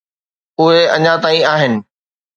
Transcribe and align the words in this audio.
اهي 0.61 0.79
اڃا 0.95 1.13
تائين 1.23 1.43
آهن. 1.53 1.73